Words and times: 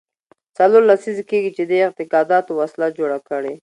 څلور 0.57 0.81
لسیزې 0.89 1.23
کېږي 1.29 1.51
چې 1.57 1.63
دې 1.69 1.79
اعتقاداتو 1.85 2.51
وسله 2.61 2.87
جوړه 2.97 3.17
کړې. 3.29 3.53